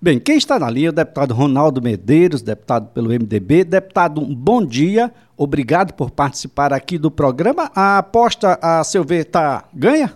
Bem, 0.00 0.20
quem 0.20 0.36
está 0.36 0.60
na 0.60 0.70
linha 0.70 0.86
é 0.86 0.90
o 0.90 0.94
deputado 0.94 1.34
Ronaldo 1.34 1.82
Medeiros, 1.82 2.40
deputado 2.40 2.88
pelo 2.94 3.08
MDB. 3.08 3.64
Deputado, 3.64 4.20
um 4.20 4.32
bom 4.32 4.64
dia, 4.64 5.10
obrigado 5.36 5.92
por 5.92 6.08
participar 6.08 6.72
aqui 6.72 6.96
do 6.96 7.10
programa. 7.10 7.68
A 7.74 7.98
aposta, 7.98 8.56
a 8.62 8.84
seu 8.84 9.02
ver, 9.02 9.24
tá 9.24 9.64
ganha? 9.74 10.12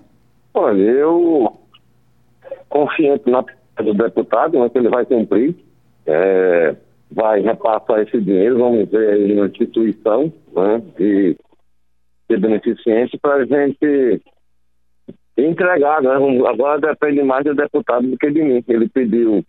Olha, 0.54 0.80
eu 0.80 1.52
confiante 2.68 3.28
na 3.28 3.44
do 3.82 3.92
deputado, 3.92 4.60
né, 4.60 4.68
que 4.68 4.78
ele 4.78 4.88
vai 4.88 5.04
cumprir, 5.04 5.56
é, 6.06 6.76
vai 7.10 7.40
repassar 7.40 8.00
esse 8.02 8.20
dinheiro, 8.20 8.58
vamos 8.58 8.88
ver 8.88 9.14
aí 9.14 9.34
na 9.34 9.46
instituição 9.46 10.32
né, 10.54 10.80
de, 10.96 11.36
de 12.30 12.36
beneficente 12.36 13.18
para 13.18 13.36
a 13.36 13.44
gente 13.44 14.22
entregar, 15.36 16.02
né? 16.02 16.12
Agora 16.46 16.80
depende 16.80 17.24
mais 17.24 17.44
do 17.44 17.54
deputado 17.54 18.06
do 18.06 18.16
que 18.16 18.30
de 18.30 18.42
mim. 18.42 18.62
Ele 18.68 18.88
pediu 18.88 19.44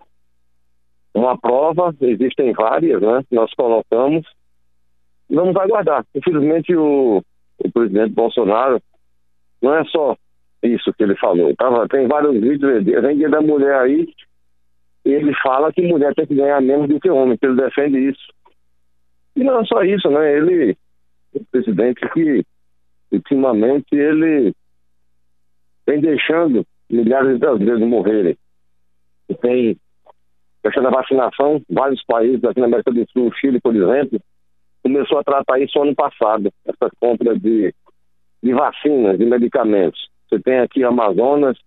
uma 1.13 1.37
prova, 1.37 1.95
existem 2.01 2.53
várias, 2.53 3.01
né? 3.01 3.23
Nós 3.31 3.53
colocamos. 3.53 4.25
Vamos 5.29 5.55
aguardar. 5.55 6.05
Infelizmente, 6.15 6.75
o, 6.75 7.23
o 7.59 7.71
presidente 7.71 8.13
Bolsonaro 8.13 8.81
não 9.61 9.75
é 9.75 9.85
só 9.85 10.15
isso 10.63 10.93
que 10.93 11.03
ele 11.03 11.15
falou. 11.17 11.55
Tava, 11.55 11.87
tem 11.87 12.07
vários 12.07 12.39
vídeos, 12.39 12.83
vem 12.83 13.17
dia 13.17 13.29
da 13.29 13.41
mulher 13.41 13.75
aí, 13.81 14.07
ele 15.05 15.33
fala 15.41 15.71
que 15.71 15.81
mulher 15.81 16.13
tem 16.15 16.25
que 16.25 16.35
ganhar 16.35 16.61
menos 16.61 16.87
do 16.87 16.99
que 16.99 17.09
homem, 17.09 17.37
que 17.37 17.45
ele 17.45 17.55
defende 17.55 17.97
isso. 18.09 18.33
E 19.35 19.43
não 19.43 19.59
é 19.59 19.65
só 19.65 19.83
isso, 19.83 20.09
né? 20.09 20.37
Ele, 20.37 20.77
o 21.33 21.43
presidente 21.45 22.07
que, 22.13 22.45
ultimamente, 23.11 23.87
ele 23.91 24.53
vem 25.85 25.99
deixando 25.99 26.65
milhares 26.89 27.33
de 27.33 27.39
brasileiros 27.39 27.81
morrerem. 27.81 28.37
E 29.27 29.35
tem 29.35 29.77
questão 30.63 30.81
da 30.81 30.89
vacinação, 30.89 31.61
vários 31.69 32.03
países 32.05 32.43
aqui 32.43 32.59
na 32.59 32.67
América 32.67 32.91
do 32.91 33.05
Sul, 33.11 33.31
Chile, 33.33 33.59
por 33.59 33.75
exemplo, 33.75 34.19
começou 34.81 35.19
a 35.19 35.23
tratar 35.23 35.59
isso 35.59 35.79
ano 35.81 35.93
passado, 35.93 36.51
essa 36.65 36.89
compra 36.99 37.37
de, 37.37 37.73
de 38.41 38.53
vacinas, 38.53 39.17
de 39.17 39.25
medicamentos. 39.25 40.09
Você 40.29 40.39
tem 40.39 40.59
aqui 40.59 40.83
Amazonas, 40.83 41.57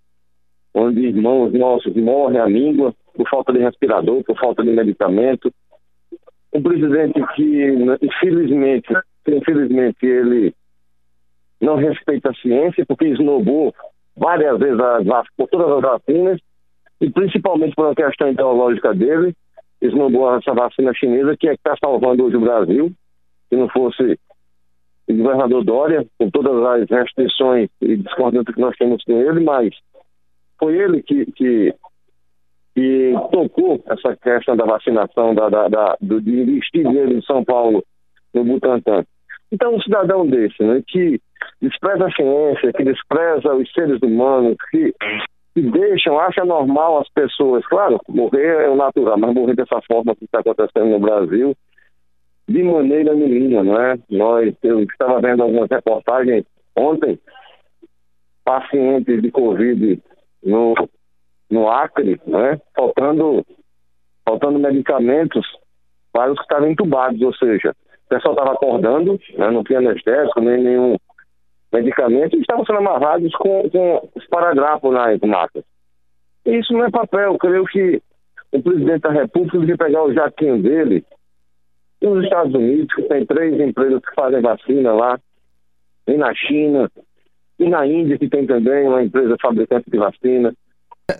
onde 0.74 1.00
irmãos 1.00 1.52
nossos 1.52 1.94
morrem 1.94 2.40
à 2.40 2.46
língua 2.46 2.94
por 3.14 3.28
falta 3.28 3.52
de 3.52 3.60
respirador, 3.60 4.22
por 4.24 4.38
falta 4.38 4.62
de 4.62 4.70
medicamento. 4.70 5.52
Um 6.52 6.62
presidente 6.62 7.20
que, 7.34 7.74
infelizmente, 8.02 8.92
infelizmente, 9.28 10.06
ele 10.06 10.54
não 11.60 11.76
respeita 11.76 12.30
a 12.30 12.34
ciência, 12.34 12.84
porque 12.86 13.06
esnobou 13.06 13.74
várias 14.16 14.58
vezes 14.58 14.78
as, 14.80 15.26
por 15.36 15.48
todas 15.48 15.70
as 15.70 15.82
vacinas, 15.82 16.40
e 17.00 17.10
principalmente 17.10 17.74
por 17.74 17.86
uma 17.86 17.94
questão 17.94 18.30
ideológica 18.30 18.94
dele, 18.94 19.34
esnobou 19.80 20.34
essa 20.36 20.54
vacina 20.54 20.92
chinesa, 20.94 21.36
que 21.36 21.48
é 21.48 21.50
que 21.52 21.60
está 21.60 21.76
salvando 21.76 22.24
hoje 22.24 22.36
o 22.36 22.40
Brasil. 22.40 22.92
Se 23.48 23.56
não 23.56 23.68
fosse 23.68 24.18
o 25.08 25.14
governador 25.14 25.64
Dória, 25.64 26.06
com 26.18 26.30
todas 26.30 26.62
as 26.64 26.90
restrições 26.90 27.68
e 27.80 27.96
discordâncias 27.96 28.54
que 28.54 28.60
nós 28.60 28.76
temos 28.76 29.02
com 29.04 29.20
ele, 29.20 29.40
mas 29.40 29.74
foi 30.58 30.76
ele 30.76 31.02
que, 31.02 31.26
que, 31.32 31.74
que 32.74 33.14
tocou 33.30 33.82
essa 33.86 34.16
questão 34.16 34.56
da 34.56 34.64
vacinação, 34.64 35.34
da, 35.34 35.48
da, 35.48 35.68
da 35.68 35.96
do, 36.00 36.20
de 36.20 36.40
investir 36.40 36.82
dinheiro 36.82 37.12
em 37.12 37.22
São 37.22 37.44
Paulo, 37.44 37.84
no 38.34 38.44
Butantan. 38.44 39.04
Então, 39.52 39.76
um 39.76 39.80
cidadão 39.80 40.26
desse, 40.26 40.60
né, 40.62 40.82
que 40.88 41.20
despreza 41.60 42.06
a 42.06 42.10
ciência, 42.10 42.72
que 42.72 42.82
despreza 42.82 43.54
os 43.54 43.72
seres 43.72 44.00
humanos, 44.02 44.56
que, 44.70 44.92
deixam, 45.62 46.18
acha 46.18 46.44
normal 46.44 46.98
as 46.98 47.08
pessoas, 47.08 47.66
claro, 47.66 47.98
morrer 48.08 48.64
é 48.64 48.68
o 48.68 48.76
natural, 48.76 49.18
mas 49.18 49.34
morrer 49.34 49.54
dessa 49.54 49.80
forma 49.82 50.14
que 50.14 50.24
está 50.24 50.40
acontecendo 50.40 50.90
no 50.90 51.00
Brasil, 51.00 51.56
de 52.48 52.62
maneira 52.62 53.14
nenhuma, 53.14 53.64
não 53.64 53.80
é? 53.80 53.98
Nós, 54.10 54.54
eu 54.62 54.82
estava 54.82 55.20
vendo 55.20 55.42
algumas 55.42 55.68
reportagens 55.68 56.44
ontem, 56.76 57.18
pacientes 58.44 59.20
de 59.20 59.30
Covid 59.30 60.00
no, 60.44 60.74
no 61.50 61.68
Acre, 61.68 62.20
né? 62.26 62.60
Faltando, 62.74 63.44
faltando 64.24 64.58
medicamentos 64.58 65.46
para 66.12 66.30
os 66.30 66.38
que 66.38 66.44
estavam 66.44 66.70
entubados, 66.70 67.20
ou 67.20 67.34
seja, 67.34 67.74
o 68.06 68.08
pessoal 68.08 68.34
estava 68.34 68.52
acordando, 68.52 69.18
né? 69.36 69.50
não 69.50 69.64
tinha 69.64 69.80
anestésico, 69.80 70.40
nem 70.40 70.62
nenhum 70.62 70.96
medicamento, 71.72 72.36
e 72.36 72.40
estavam 72.40 72.64
sendo 72.64 72.78
amarrados 72.78 73.32
com, 73.36 73.68
com 73.70 74.08
esparadrapo 74.16 74.90
nas 74.90 75.20
macas. 75.20 75.64
Isso 76.44 76.72
não 76.72 76.84
é 76.84 76.90
papel, 76.90 77.32
eu 77.32 77.38
creio 77.38 77.64
que 77.66 78.00
o 78.52 78.62
presidente 78.62 79.00
da 79.02 79.10
República 79.10 79.58
devia 79.58 79.76
pegar 79.76 80.04
o 80.04 80.12
jatinho 80.12 80.62
dele 80.62 81.04
e 82.00 82.06
nos 82.06 82.24
Estados 82.24 82.54
Unidos, 82.54 82.94
que 82.94 83.02
tem 83.02 83.24
três 83.26 83.58
empresas 83.60 84.00
que 84.00 84.14
fazem 84.14 84.40
vacina 84.40 84.92
lá, 84.92 85.18
e 86.06 86.16
na 86.16 86.34
China, 86.34 86.90
e 87.58 87.68
na 87.68 87.86
Índia, 87.86 88.18
que 88.18 88.28
tem 88.28 88.46
também 88.46 88.86
uma 88.86 89.02
empresa 89.02 89.36
fabricante 89.40 89.90
de 89.90 89.98
vacina, 89.98 90.54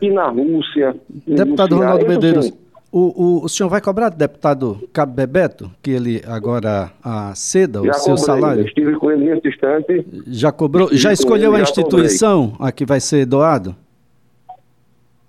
e 0.01 0.11
na 0.11 0.29
Rússia. 0.29 0.95
Deputado 1.27 1.77
Ronaldo 1.77 2.07
Medeiros, 2.07 2.53
o, 2.91 2.99
o, 3.01 3.45
o, 3.45 3.49
senhor 3.49 3.69
vai 3.69 3.81
cobrar 3.81 4.09
do 4.09 4.17
deputado 4.17 4.89
Cabo 4.93 5.13
Bebeto, 5.13 5.71
que 5.83 5.91
ele 5.91 6.23
agora 6.27 6.91
a 7.03 7.35
ceda 7.35 7.83
o 7.83 7.93
seu 7.93 8.15
cobrei, 8.15 8.25
salário? 8.25 8.67
Estive 8.67 8.95
com 8.97 9.11
ele 9.11 9.25
nesse 9.25 9.49
instante. 9.49 10.07
Já 10.29 10.53
cobrou? 10.53 10.89
Já 10.93 11.13
escolheu 11.13 11.53
ele, 11.53 11.61
a 11.61 11.63
instituição 11.63 12.55
a 12.61 12.71
que 12.71 12.87
vai 12.87 13.01
ser 13.01 13.27
doado? 13.27 13.75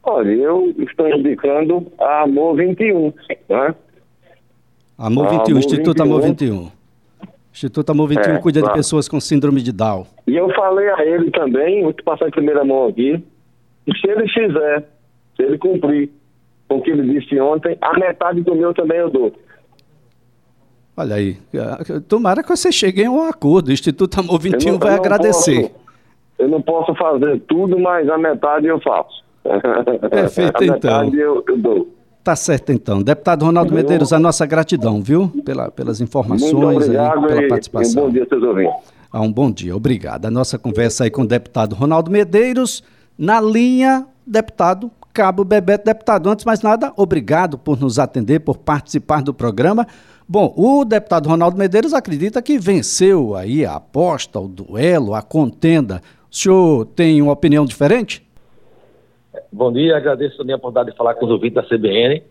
Olha, 0.04 0.30
eu 0.30 0.74
estou 0.80 1.10
indicando 1.10 1.86
a 2.00 2.24
Amor 2.24 2.56
21, 2.56 3.14
né? 3.50 3.76
Amor 4.98 5.30
21, 5.30 5.36
Amor 5.36 5.58
Instituto 5.58 6.04
21. 6.04 6.04
Amor 6.04 6.22
21. 6.22 6.72
Instituto 7.52 7.90
Amor 7.92 8.08
21 8.08 8.34
é, 8.34 8.38
cuida 8.40 8.60
claro. 8.60 8.74
de 8.74 8.80
pessoas 8.80 9.10
com 9.10 9.20
síndrome 9.20 9.62
de 9.62 9.72
Down. 9.72 10.06
E 10.28 10.36
eu 10.36 10.48
falei 10.54 10.90
a 10.90 11.04
ele 11.04 11.32
também, 11.32 11.84
vou 11.84 11.92
te 11.92 12.04
passar 12.04 12.28
em 12.28 12.32
primeira 12.32 12.64
mão 12.64 12.88
aqui, 12.88 13.22
que 13.86 14.00
se 14.00 14.08
ele 14.08 14.28
fizer, 14.30 14.88
se 15.36 15.44
ele 15.44 15.58
cumprir 15.58 16.10
com 16.68 16.78
o 16.78 16.82
que 16.82 16.92
ele 16.92 17.20
disse 17.20 17.40
ontem, 17.40 17.78
a 17.82 17.98
metade 17.98 18.42
do 18.42 18.56
meu 18.56 18.74
também 18.74 18.98
eu 18.98 19.10
dou. 19.10 19.32
Olha 20.96 21.16
aí, 21.16 21.38
tomara 22.08 22.42
que 22.42 22.50
você 22.50 22.72
chegue 22.72 23.04
em 23.04 23.10
um 23.10 23.22
acordo, 23.22 23.70
o 23.70 23.72
Instituto 23.72 24.20
Amor 24.20 24.40
21 24.40 24.72
não, 24.72 24.80
vai 24.80 24.96
agradecer. 24.96 25.70
Posso, 25.70 25.76
eu 26.40 26.48
não 26.48 26.62
posso 26.62 26.96
fazer 26.96 27.40
tudo, 27.48 27.80
mas 27.80 28.10
a 28.10 28.18
metade 28.18 28.66
eu 28.66 28.80
faço. 28.82 29.24
Perfeito, 30.10 30.64
a 30.64 30.66
então. 30.66 31.06
Metade 31.06 31.20
eu, 31.20 31.44
eu 31.48 31.58
dou. 31.58 31.98
Tá 32.24 32.36
certo, 32.36 32.74
então. 32.74 33.02
Deputado 33.02 33.46
Ronaldo. 33.46 33.74
Medeiros, 33.74 34.12
a 34.12 34.20
nossa 34.20 34.46
gratidão, 34.46 35.02
viu? 35.02 35.32
Pela, 35.46 35.72
pelas 35.72 36.02
informações 36.02 36.52
obrigado, 36.54 37.26
aí, 37.26 37.28
pela 37.28 37.48
participação. 37.48 38.04
um 38.04 38.06
bom 38.08 38.12
dia, 38.12 38.26
seus 38.28 38.44
ouvintes. 38.44 38.76
Ah, 39.14 39.22
um 39.22 39.32
bom 39.32 39.50
dia, 39.50 39.76
obrigado. 39.76 40.26
A 40.26 40.32
nossa 40.32 40.60
conversa 40.60 41.06
aí 41.06 41.10
com 41.10 41.22
o 41.22 41.28
deputado 41.28 41.74
Ronaldo 41.74 42.12
Medeiros, 42.12 42.84
na 43.18 43.40
linha, 43.40 44.06
deputado 44.26 44.92
Cabo 45.18 45.44
Bebeto. 45.44 45.84
Deputado, 45.84 46.30
antes 46.30 46.44
de 46.44 46.48
mais 46.48 46.62
nada, 46.62 46.94
obrigado 46.96 47.58
por 47.58 47.80
nos 47.80 47.98
atender, 47.98 48.40
por 48.40 48.56
participar 48.60 49.24
do 49.24 49.34
programa. 49.34 49.88
Bom, 50.30 50.54
o 50.56 50.86
deputado 50.86 51.28
Ronaldo 51.28 51.58
Medeiros 51.58 51.92
acredita 51.92 52.40
que 52.40 52.60
venceu 52.60 53.36
aí 53.36 53.66
a 53.66 53.78
aposta, 53.78 54.40
o 54.40 54.48
duelo, 54.48 55.16
a 55.16 55.24
contenda. 55.24 56.04
O 56.32 56.36
senhor 56.36 56.86
tem 56.86 57.20
uma 57.20 57.32
opinião 57.32 57.66
diferente? 57.66 58.24
Bom 59.52 59.74
dia, 59.74 59.98
agradeço 59.98 60.40
a 60.40 60.56
oportunidade 60.56 60.92
de 60.92 60.96
falar 60.96 61.16
com 61.16 61.26
os 61.26 61.32
ouvintes 61.32 61.56
da 61.56 61.64
CBN. 61.64 62.22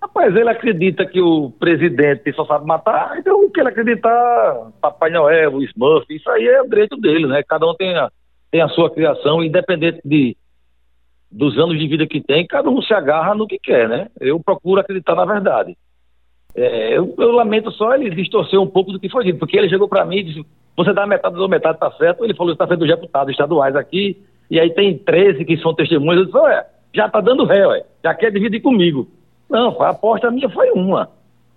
Rapaz, 0.00 0.34
ele 0.34 0.48
acredita 0.48 1.04
que 1.04 1.20
o 1.20 1.50
presidente 1.50 2.32
só 2.32 2.46
sabe 2.46 2.64
matar, 2.64 3.18
então 3.18 3.44
o 3.44 3.50
que 3.50 3.60
ele 3.60 3.68
acreditar, 3.68 4.70
Papai 4.80 5.10
Noel, 5.10 5.56
o 5.56 5.62
Smurf, 5.62 6.06
isso 6.08 6.30
aí 6.30 6.46
é 6.46 6.62
o 6.62 6.68
direito 6.70 6.96
dele, 6.96 7.26
né? 7.26 7.42
Cada 7.46 7.66
um 7.66 7.74
tem 7.74 7.94
a, 7.94 8.10
tem 8.50 8.62
a 8.62 8.68
sua 8.68 8.88
criação, 8.88 9.44
independente 9.44 10.00
de, 10.02 10.34
dos 11.30 11.56
anos 11.58 11.78
de 11.78 11.86
vida 11.86 12.06
que 12.06 12.20
tem, 12.20 12.46
cada 12.46 12.68
um 12.68 12.82
se 12.82 12.92
agarra 12.92 13.34
no 13.34 13.46
que 13.46 13.58
quer, 13.58 13.88
né? 13.88 14.08
Eu 14.20 14.40
procuro 14.40 14.80
acreditar 14.80 15.14
na 15.14 15.24
verdade. 15.24 15.76
É, 16.54 16.98
eu, 16.98 17.14
eu, 17.16 17.30
lamento 17.30 17.70
só 17.70 17.94
ele 17.94 18.10
distorcer 18.10 18.60
um 18.60 18.66
pouco 18.66 18.90
do 18.90 18.98
que 18.98 19.08
foi 19.08 19.24
dito, 19.24 19.38
porque 19.38 19.56
ele 19.56 19.68
chegou 19.68 19.88
para 19.88 20.04
mim 20.04 20.16
e 20.16 20.24
disse: 20.24 20.44
você 20.76 20.92
dá 20.92 21.06
metade 21.06 21.38
ou 21.38 21.48
metade, 21.48 21.78
tá 21.78 21.90
certo. 21.92 22.24
Ele 22.24 22.34
falou: 22.34 22.52
está 22.52 22.66
sendo 22.66 22.86
deputados 22.86 23.30
estaduais 23.30 23.76
aqui, 23.76 24.20
e 24.50 24.58
aí 24.58 24.70
tem 24.70 24.98
13 24.98 25.44
que 25.44 25.56
são 25.58 25.74
testemunhas. 25.74 26.20
Eu 26.20 26.24
disse, 26.26 26.38
ué, 26.38 26.66
já 26.92 27.06
está 27.06 27.20
dando 27.20 27.44
ré, 27.44 27.66
ué, 27.66 27.84
já 28.02 28.14
quer 28.14 28.32
dividir 28.32 28.60
comigo. 28.60 29.08
Não, 29.48 29.80
a 29.80 29.90
aposta 29.90 30.30
minha 30.30 30.48
foi 30.48 30.70
uma. 30.72 31.08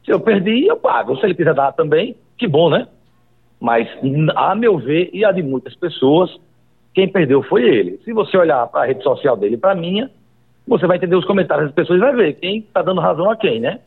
Se 0.05 0.11
eu 0.11 0.19
perdi, 0.19 0.67
eu 0.67 0.77
pago. 0.77 1.15
Se 1.17 1.25
ele 1.25 1.35
quiser 1.35 1.53
dar 1.53 1.71
também, 1.71 2.15
que 2.37 2.47
bom, 2.47 2.69
né? 2.69 2.87
Mas, 3.59 3.87
a 4.35 4.53
meu 4.53 4.77
ver, 4.77 5.09
e 5.13 5.23
a 5.23 5.31
de 5.31 5.41
muitas 5.41 5.75
pessoas, 5.75 6.29
quem 6.93 7.07
perdeu 7.07 7.41
foi 7.43 7.63
ele. 7.63 7.99
Se 8.03 8.13
você 8.13 8.37
olhar 8.37 8.67
para 8.67 8.81
a 8.81 8.85
rede 8.85 9.03
social 9.03 9.35
dele 9.35 9.55
e 9.55 9.57
para 9.57 9.71
a 9.71 9.75
minha, 9.75 10.09
você 10.67 10.85
vai 10.87 10.97
entender 10.97 11.15
os 11.15 11.25
comentários 11.25 11.67
das 11.67 11.75
pessoas 11.75 11.97
e 11.97 12.01
vai 12.01 12.15
ver 12.15 12.33
quem 12.33 12.59
está 12.59 12.81
dando 12.81 13.01
razão 13.01 13.29
a 13.29 13.35
quem, 13.35 13.59
né? 13.59 13.79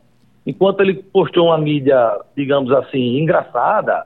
Enquanto 0.45 0.81
ele 0.81 0.95
postou 0.95 1.47
uma 1.47 1.57
mídia, 1.57 2.19
digamos 2.35 2.71
assim, 2.71 3.17
engraçada, 3.17 4.05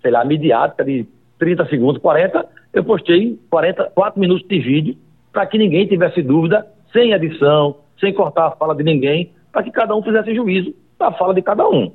sei 0.00 0.10
lá, 0.10 0.24
midiática 0.24 0.84
de 0.84 1.06
30 1.38 1.66
segundos, 1.66 2.00
40, 2.00 2.46
eu 2.72 2.84
postei 2.84 3.38
40, 3.50 3.90
4 3.94 4.20
minutos 4.20 4.46
de 4.46 4.58
vídeo 4.58 4.96
para 5.32 5.46
que 5.46 5.58
ninguém 5.58 5.86
tivesse 5.86 6.22
dúvida, 6.22 6.66
sem 6.92 7.12
edição, 7.12 7.76
sem 7.98 8.12
cortar 8.12 8.46
a 8.46 8.50
fala 8.52 8.74
de 8.74 8.84
ninguém, 8.84 9.32
para 9.50 9.62
que 9.62 9.70
cada 9.70 9.94
um 9.94 10.02
fizesse 10.02 10.34
juízo 10.34 10.74
da 10.98 11.12
fala 11.12 11.34
de 11.34 11.42
cada 11.42 11.68
um. 11.68 11.92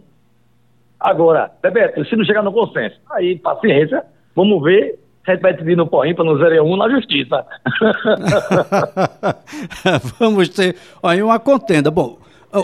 Agora, 0.99 1.51
Bebeto, 1.61 2.03
se 2.05 2.15
não 2.15 2.25
chegar 2.25 2.41
no 2.41 2.51
consenso, 2.51 2.99
aí 3.11 3.37
paciência, 3.37 4.03
vamos 4.35 4.61
ver 4.63 4.99
repete 5.27 5.63
de 5.63 5.75
no 5.75 5.85
Porrim 5.85 6.15
para 6.15 6.23
não 6.23 6.37
0 6.37 6.63
1 6.63 6.77
na 6.77 6.89
justiça. 6.89 7.45
Vamos 10.17 10.49
ter 10.49 10.75
aí 11.03 11.21
uma 11.21 11.37
contenda. 11.37 11.91
Bom, 11.91 12.17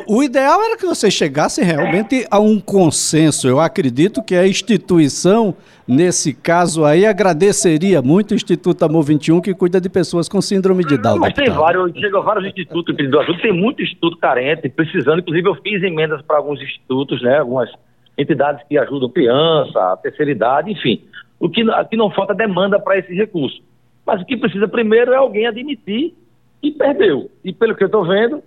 o 0.07 0.23
ideal 0.23 0.63
era 0.63 0.77
que 0.77 0.85
você 0.85 1.11
chegasse 1.11 1.61
realmente 1.61 2.25
a 2.31 2.39
um 2.39 2.59
consenso. 2.59 3.47
Eu 3.47 3.59
acredito 3.59 4.23
que 4.23 4.33
a 4.33 4.47
instituição, 4.47 5.53
nesse 5.85 6.33
caso 6.33 6.85
aí, 6.85 7.05
agradeceria 7.05 8.01
muito 8.01 8.31
o 8.31 8.35
Instituto 8.35 8.83
Amor 8.85 9.03
21, 9.03 9.41
que 9.41 9.53
cuida 9.53 9.81
de 9.81 9.89
pessoas 9.89 10.29
com 10.29 10.41
síndrome 10.41 10.85
de 10.85 10.97
Down. 10.97 11.19
Mas 11.19 11.33
tem 11.33 11.49
vários, 11.49 11.91
chega 11.99 12.21
vários 12.21 12.45
institutos 12.45 12.95
que 12.95 13.01
ajuda, 13.01 13.41
tem 13.41 13.51
muito 13.51 13.83
instituto 13.83 14.17
carente, 14.17 14.69
precisando. 14.69 15.19
Inclusive, 15.19 15.49
eu 15.49 15.55
fiz 15.55 15.83
emendas 15.83 16.21
para 16.21 16.37
alguns 16.37 16.61
institutos, 16.61 17.21
né? 17.21 17.39
Algumas 17.39 17.69
entidades 18.17 18.65
que 18.69 18.77
ajudam 18.77 19.09
criança, 19.09 19.97
terceira 20.01 20.31
idade, 20.31 20.71
enfim. 20.71 21.03
O 21.43 21.49
que 21.49 21.69
aqui 21.71 21.97
não 21.97 22.09
falta 22.09 22.33
demanda 22.33 22.79
para 22.79 22.97
esse 22.97 23.13
recurso. 23.13 23.61
Mas 24.05 24.21
o 24.21 24.25
que 24.25 24.37
precisa 24.37 24.65
primeiro 24.65 25.11
é 25.11 25.17
alguém 25.17 25.45
admitir 25.45 26.13
que 26.61 26.71
perdeu. 26.71 27.29
E 27.43 27.51
pelo 27.51 27.75
que 27.75 27.83
eu 27.83 27.87
estou 27.87 28.07
vendo, 28.07 28.41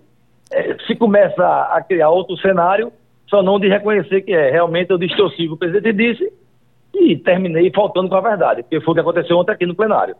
é, 0.51 0.75
se 0.87 0.95
começa 0.95 1.45
a 1.71 1.79
criar 1.87 2.09
outro 2.09 2.35
cenário, 2.37 2.91
só 3.27 3.43
não 3.43 3.59
de 3.59 3.67
reconhecer 3.67 4.21
que 4.21 4.33
é. 4.33 4.49
Realmente 4.49 4.89
eu 4.89 4.97
distorci 4.97 5.47
o 5.47 5.55
presidente 5.55 5.93
disse 5.93 6.33
e 6.91 7.15
terminei 7.15 7.71
faltando 7.71 8.09
com 8.09 8.15
a 8.15 8.21
verdade, 8.21 8.63
porque 8.63 8.81
foi 8.81 8.93
o 8.93 8.95
que 8.95 9.01
aconteceu 9.01 9.37
ontem 9.37 9.51
aqui 9.51 9.67
no 9.67 9.75
plenário. 9.75 10.15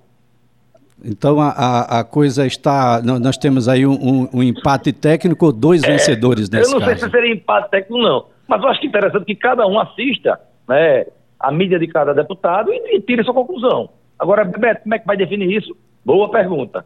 Então 1.03 1.41
a, 1.41 1.99
a 1.99 2.03
coisa 2.03 2.45
está. 2.45 3.01
Nós 3.01 3.37
temos 3.37 3.67
aí 3.67 3.87
um, 3.87 4.29
um 4.31 4.43
empate 4.43 4.93
técnico, 4.93 5.51
dois 5.51 5.81
é, 5.83 5.87
vencedores 5.87 6.47
nesse 6.47 6.71
caso. 6.71 6.75
Eu 6.75 6.79
não 6.79 6.87
caso. 6.87 6.99
sei 6.99 7.09
se 7.09 7.11
seria 7.11 7.33
empate 7.33 7.71
técnico, 7.71 8.03
não. 8.03 8.25
Mas 8.47 8.61
eu 8.61 8.69
acho 8.69 8.79
que 8.79 8.85
é 8.85 8.89
interessante 8.89 9.25
que 9.25 9.35
cada 9.35 9.65
um 9.65 9.79
assista, 9.79 10.39
né? 10.69 11.07
A 11.39 11.51
mídia 11.51 11.79
de 11.79 11.87
cada 11.87 12.13
deputado 12.13 12.71
e, 12.71 12.97
e 12.97 13.01
tire 13.01 13.23
sua 13.23 13.33
conclusão. 13.33 13.89
Agora, 14.17 14.43
Bebeto, 14.43 14.83
como 14.83 14.95
é 14.95 14.99
que 14.99 15.05
vai 15.05 15.17
definir 15.17 15.51
isso? 15.51 15.75
Boa 16.03 16.29
pergunta. 16.31 16.85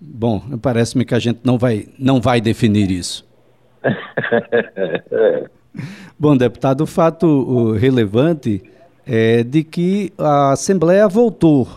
Bom, 0.00 0.40
parece-me 0.60 1.04
que 1.04 1.14
a 1.14 1.18
gente 1.18 1.40
não 1.44 1.58
vai, 1.58 1.86
não 1.98 2.20
vai 2.20 2.40
definir 2.40 2.90
isso. 2.90 3.26
Bom, 6.18 6.36
deputado, 6.36 6.82
o 6.82 6.86
fato 6.86 7.72
relevante 7.72 8.62
é 9.06 9.42
de 9.42 9.64
que 9.64 10.12
a 10.18 10.52
Assembleia 10.52 11.08
voltou. 11.08 11.68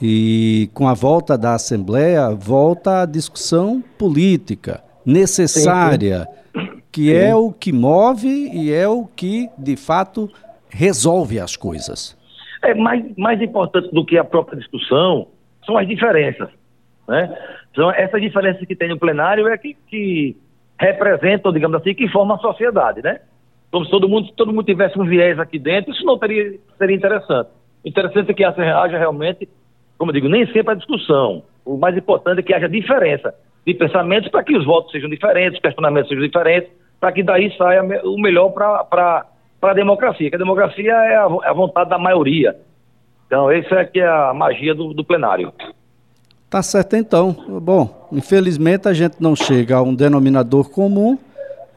E 0.00 0.70
com 0.72 0.88
a 0.88 0.94
volta 0.94 1.36
da 1.36 1.54
Assembleia, 1.54 2.30
volta 2.30 3.02
a 3.02 3.06
discussão 3.06 3.84
política 3.98 4.82
necessária, 5.04 6.26
sim, 6.54 6.60
sim. 6.60 6.82
que 6.90 7.12
é 7.14 7.24
sim. 7.24 7.30
é 7.30 7.34
o 7.34 7.52
que 7.52 7.72
move 7.72 8.28
e 8.28 8.72
é 8.72 8.88
o 8.88 9.04
que, 9.04 9.50
de 9.58 9.76
fato, 9.76 10.30
resolve 10.70 11.38
as 11.38 11.56
coisas. 11.56 12.16
É 12.62 12.74
mais, 12.74 13.04
mais 13.16 13.40
importante 13.40 13.92
do 13.92 14.04
que 14.04 14.18
a 14.18 14.24
própria 14.24 14.58
discussão 14.58 15.28
são 15.64 15.76
as 15.76 15.86
diferenças. 15.86 16.48
Né? 17.08 17.36
Então, 17.72 17.90
essas 17.90 18.20
diferenças 18.20 18.66
que 18.66 18.76
tem 18.76 18.88
no 18.88 18.98
plenário 18.98 19.48
é 19.48 19.56
que, 19.56 19.76
que 19.88 20.36
representam, 20.78 21.52
digamos 21.52 21.80
assim, 21.80 21.94
que 21.94 22.08
formam 22.08 22.36
a 22.36 22.40
sociedade, 22.40 23.02
né? 23.02 23.20
Como 23.70 23.84
se 23.84 23.90
todo 23.90 24.08
mundo, 24.08 24.32
todo 24.36 24.52
mundo 24.52 24.64
tivesse 24.64 24.98
um 24.98 25.04
viés 25.04 25.38
aqui 25.38 25.58
dentro, 25.58 25.92
isso 25.92 26.04
não 26.04 26.18
teria, 26.18 26.58
seria 26.76 26.96
interessante. 26.96 27.50
Interessante 27.84 28.30
é 28.30 28.34
que 28.34 28.44
haja 28.44 28.98
realmente, 28.98 29.48
como 29.96 30.10
eu 30.10 30.14
digo, 30.14 30.28
nem 30.28 30.46
sempre 30.46 30.72
a 30.72 30.76
discussão. 30.76 31.44
O 31.64 31.76
mais 31.76 31.96
importante 31.96 32.40
é 32.40 32.42
que 32.42 32.52
haja 32.52 32.68
diferença 32.68 33.34
de 33.66 33.74
pensamentos 33.74 34.30
para 34.30 34.42
que 34.42 34.56
os 34.56 34.64
votos 34.64 34.90
sejam 34.90 35.08
diferentes, 35.08 35.54
os 35.54 35.60
questionamentos 35.60 36.08
sejam 36.08 36.24
diferentes, 36.24 36.70
para 36.98 37.12
que 37.12 37.22
daí 37.22 37.54
saia 37.56 37.82
o 38.04 38.20
melhor 38.20 38.50
para 38.50 39.26
para 39.60 39.72
a 39.72 39.74
democracia, 39.74 40.30
que 40.30 40.36
a 40.36 40.38
democracia 40.38 40.90
é 40.90 41.16
a, 41.16 41.28
é 41.44 41.48
a, 41.48 41.52
vontade 41.52 41.90
da 41.90 41.98
maioria. 41.98 42.56
Então, 43.26 43.50
essa 43.50 43.76
é 43.76 43.84
que 43.84 44.00
é 44.00 44.08
a 44.08 44.32
magia 44.32 44.74
do, 44.74 44.94
do 44.94 45.04
plenário. 45.04 45.52
Tá 46.48 46.62
certo 46.62 46.96
então. 46.96 47.32
Bom, 47.62 48.08
infelizmente 48.10 48.88
a 48.88 48.92
gente 48.92 49.16
não 49.20 49.36
chega 49.36 49.76
a 49.76 49.82
um 49.82 49.94
denominador 49.94 50.68
comum. 50.68 51.16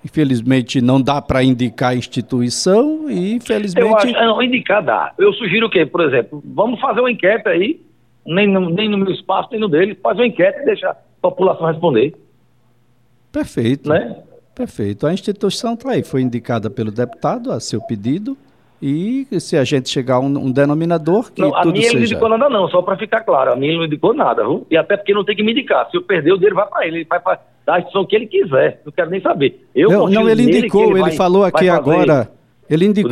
Infelizmente 0.04 0.82
não 0.82 1.00
dá 1.00 1.22
para 1.22 1.44
indicar 1.44 1.92
a 1.92 1.96
instituição 1.96 3.10
e 3.10 3.36
infelizmente. 3.36 3.88
Eu 3.88 3.96
acho, 3.96 4.12
não, 4.12 4.42
indicar 4.42 4.84
dá. 4.84 5.14
Eu 5.18 5.32
sugiro 5.34 5.68
o 5.68 5.70
quê? 5.70 5.86
Por 5.86 6.02
exemplo, 6.02 6.42
vamos 6.44 6.80
fazer 6.82 7.02
uma 7.02 7.12
enquete 7.12 7.48
aí, 7.48 7.80
nem 8.26 8.48
no, 8.48 8.70
nem 8.70 8.90
no 8.90 8.98
meu 8.98 9.12
espaço, 9.12 9.50
nem 9.52 9.62
no 9.62 9.70
dele, 9.70 9.96
faz 10.02 10.18
uma 10.18 10.26
enquete 10.26 10.60
e 10.62 10.66
deixa 10.66 10.90
a 10.90 10.98
população 11.22 11.68
responder. 11.68 12.16
Perfeito. 13.32 13.88
Né? 13.88 14.18
Perfeito. 14.56 15.08
A 15.08 15.14
instituição 15.14 15.74
está 15.74 15.92
aí, 15.92 16.04
foi 16.04 16.22
indicada 16.22 16.70
pelo 16.70 16.92
deputado 16.92 17.52
a 17.52 17.60
seu 17.60 17.82
pedido. 17.82 18.38
E 18.86 19.26
se 19.40 19.58
a 19.58 19.64
gente 19.64 19.88
chegar 19.88 20.16
a 20.16 20.20
um, 20.20 20.26
um 20.26 20.52
denominador 20.52 21.32
que 21.32 21.42
não, 21.42 21.56
a 21.56 21.64
minha 21.64 21.84
seja... 21.84 21.94
não 21.94 22.04
indicou 22.04 22.28
nada 22.28 22.50
não, 22.50 22.68
só 22.68 22.82
para 22.82 22.98
ficar 22.98 23.22
claro, 23.22 23.54
a 23.54 23.56
minha 23.56 23.78
não 23.78 23.86
indicou 23.86 24.14
nada, 24.14 24.44
viu? 24.44 24.68
E 24.70 24.76
até 24.76 24.98
porque 24.98 25.14
não 25.14 25.24
tem 25.24 25.38
que 25.38 25.42
me 25.42 25.54
indicar, 25.54 25.90
se 25.90 25.96
eu 25.96 26.02
perder 26.02 26.34
o 26.34 26.38
dele 26.38 26.54
vai 26.54 26.68
para 26.68 26.86
ele, 26.86 26.98
ele 26.98 27.08
vai 27.10 27.18
para 27.18 27.40
dar 27.66 27.76
a 27.76 27.78
instituição 27.78 28.06
que 28.06 28.14
ele 28.14 28.28
quiser, 28.28 28.82
não 28.84 28.92
quero 28.92 29.10
nem 29.10 29.22
saber. 29.22 29.66
Eu 29.74 29.90
não, 29.90 30.10
não 30.10 30.30
ele 30.30 30.44
indicou, 30.44 30.84
ele, 30.84 30.92
ele 30.96 31.02
vai, 31.02 31.12
falou 31.14 31.46
aqui 31.46 31.70
agora, 31.70 32.30
ele 32.70 32.86
indicou, 32.86 33.12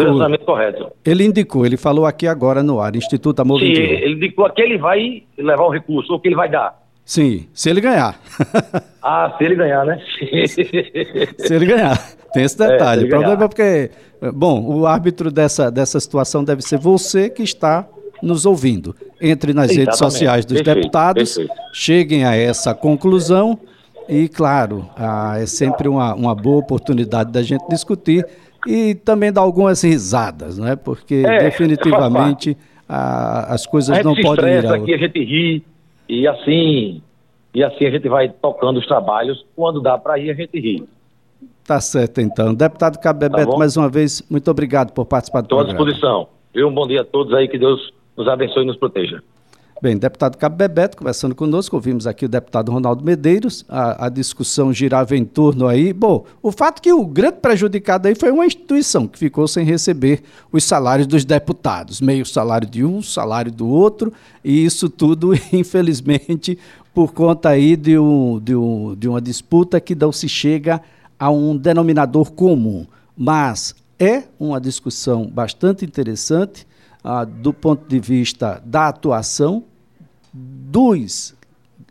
ele 1.06 1.24
indicou, 1.24 1.66
ele 1.66 1.78
falou 1.78 2.06
aqui 2.06 2.28
agora 2.28 2.62
no 2.62 2.82
ar, 2.82 2.94
Instituto 2.94 3.42
Amor 3.42 3.62
Sim, 3.62 3.68
21. 3.68 3.82
ele 3.82 4.14
indicou 4.16 4.50
que 4.50 4.62
ele 4.62 4.78
vai 4.78 5.24
levar 5.38 5.64
o 5.64 5.70
recurso, 5.70 6.12
ou 6.12 6.20
que 6.20 6.28
ele 6.28 6.36
vai 6.36 6.50
dar. 6.50 6.81
Sim, 7.06 7.48
se 7.53 7.69
ele 7.69 7.81
ganhar. 7.81 8.19
ah, 9.01 9.33
se 9.38 9.44
ele 9.44 9.56
ganhar, 9.56 9.86
né? 9.86 10.00
se 10.48 11.53
ele 11.53 11.65
ganhar. 11.65 11.98
Tem 12.33 12.44
esse 12.44 12.57
detalhe. 12.57 13.03
É, 13.03 13.06
o 13.06 13.09
problema 13.09 13.44
é 13.44 13.48
porque, 13.48 13.92
bom, 14.33 14.63
o 14.63 14.88
árbitro 14.88 15.30
dessa, 15.30 15.69
dessa 15.69 16.00
situação 16.00 16.44
deve 16.44 16.62
ser 16.62 16.77
você 16.77 17.30
que 17.30 17.44
está 17.44 17.86
nos 18.21 18.45
ouvindo. 18.45 18.95
Entre 19.19 19.53
nas 19.53 19.65
Exatamente. 19.65 19.86
redes 19.86 19.98
sociais 19.98 20.45
dos 20.45 20.57
perfeito, 20.62 20.77
deputados, 20.77 21.36
perfeito. 21.36 21.62
cheguem 21.74 22.24
a 22.24 22.36
essa 22.36 22.74
conclusão 22.74 23.59
e, 24.07 24.27
claro, 24.27 24.89
ah, 24.95 25.36
é 25.39 25.45
sempre 25.45 25.88
uma, 25.88 26.13
uma 26.13 26.36
boa 26.36 26.59
oportunidade 26.59 27.31
da 27.31 27.42
gente 27.42 27.68
discutir 27.69 28.25
e 28.68 28.95
também 28.95 29.31
dar 29.31 29.42
algumas 29.42 29.81
risadas, 29.81 30.57
né? 30.57 30.75
porque 30.75 31.24
é, 31.25 31.44
definitivamente 31.44 32.57
ah, 32.88 33.53
as 33.53 33.65
coisas 33.65 34.03
não 34.03 34.15
podem 34.15 34.53
ir. 34.53 34.65
Ao... 34.65 34.75
aqui, 34.75 34.94
a 34.94 34.98
gente 34.98 35.19
ri, 35.19 35.63
e 36.12 36.28
assim, 36.28 37.02
e 37.56 37.63
assim 37.63 37.86
a 37.86 37.90
gente 37.90 38.10
vai 38.10 38.28
tocando 38.28 38.80
os 38.80 38.86
trabalhos. 38.86 39.46
Quando 39.56 39.80
dá 39.80 39.98
para 39.98 40.19
ir, 40.19 40.30
a 40.30 40.34
gente 40.34 40.60
ri. 40.60 40.84
Tá 41.66 41.80
certo, 41.80 42.19
então. 42.19 42.54
Deputado 42.54 43.00
Cabo 43.00 43.20
Bebeto, 43.20 43.51
tá 43.51 43.58
mais 43.58 43.77
uma 43.77 43.88
vez, 43.88 44.22
muito 44.30 44.51
obrigado 44.51 44.91
por 44.91 45.06
participar 45.06 45.39
do 45.39 45.46
Estou 45.46 45.60
programa. 45.60 45.80
à 45.80 45.86
disposição. 45.86 46.27
Viu? 46.53 46.68
Um 46.68 46.74
bom 46.74 46.86
dia 46.86 47.00
a 47.00 47.06
todos 47.06 47.34
aí, 47.34 47.48
que 47.48 47.58
Deus 47.58 47.94
nos 48.18 48.27
abençoe 48.27 48.63
e 48.63 48.65
nos 48.65 48.75
proteja. 48.75 49.24
Bem, 49.82 49.98
deputado 49.98 50.38
Cabo 50.38 50.56
Bebeto 50.56 50.96
conversando 50.96 51.34
conosco, 51.34 51.76
ouvimos 51.76 52.06
aqui 52.06 52.26
o 52.26 52.30
deputado 52.30 52.72
Ronaldo 52.72 53.04
Medeiros, 53.04 53.66
a, 53.68 54.06
a, 54.06 54.10
discussão 54.10 54.72
girava 54.72 55.18
em 55.18 55.26
torno 55.26 55.68
aí. 55.68 55.92
Bom, 55.92 56.24
o 56.40 56.52
fato 56.52 56.80
que 56.80 56.94
o 56.94 57.04
grande 57.04 57.38
prejudicado 57.38 58.08
aí 58.08 58.14
foi 58.14 58.30
uma 58.30 58.46
instituição 58.46 59.08
que 59.08 59.18
ficou 59.18 59.48
sem 59.48 59.66
receber 59.66 60.22
os 60.52 60.64
salários 60.64 61.08
dos 61.08 61.26
deputados, 61.26 62.00
meio 62.00 62.24
salário 62.28 62.70
de 62.70 62.86
um, 62.86 63.02
salário 63.02 63.52
do 63.52 63.68
outro, 63.68 64.14
e 64.44 64.64
isso 64.64 64.88
tudo, 64.88 65.34
infelizmente, 65.52 66.60
por 66.94 67.12
conta 67.12 67.50
aí 67.50 67.76
de, 67.76 67.98
um, 67.98 68.40
de, 68.40 68.56
um, 68.56 68.96
de 68.96 69.10
uma 69.10 69.20
disputa 69.20 69.82
que 69.82 69.96
não 69.96 70.12
se 70.12 70.30
chega 70.30 70.80
a 71.18 71.32
um 71.32 71.58
denominador 71.58 72.32
comum. 72.34 72.86
Mas 73.18 73.74
é 73.98 74.26
uma 74.40 74.62
discussão 74.62 75.26
bastante 75.26 75.84
interessante. 75.84 76.68
Ah, 77.04 77.26
do 77.26 77.52
ponto 77.52 77.90
de 77.90 78.00
vista 78.00 78.62
da 78.64 78.88
atuação 78.88 79.64
dos 80.34 81.36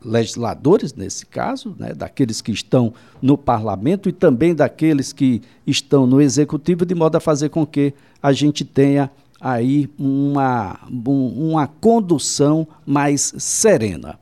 legisladores, 0.05 0.95
nesse 0.95 1.27
caso, 1.27 1.75
né, 1.79 1.93
daqueles 1.93 2.41
que 2.41 2.53
estão 2.53 2.93
no 3.21 3.37
parlamento 3.37 4.09
e 4.09 4.13
também 4.13 4.55
daqueles 4.55 5.13
que 5.13 5.43
estão 5.67 6.07
no 6.07 6.21
executivo, 6.21 6.87
de 6.87 6.95
modo 6.95 7.17
a 7.17 7.21
fazer 7.21 7.51
com 7.51 7.67
que 7.67 7.93
a 8.23 8.33
gente 8.33 8.65
tenha 8.65 9.11
aí 9.41 9.89
uma, 9.99 10.79
uma 10.91 11.67
condução 11.67 12.67
mais 12.87 13.35
serena. 13.39 14.21